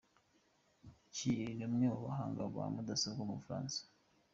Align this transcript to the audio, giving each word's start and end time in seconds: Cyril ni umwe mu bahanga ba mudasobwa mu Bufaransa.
Cyril 1.15 1.51
ni 1.57 1.65
umwe 1.67 1.85
mu 1.93 1.99
bahanga 2.05 2.41
ba 2.53 2.63
mudasobwa 2.73 3.21
mu 3.27 3.33
Bufaransa. 3.39 3.79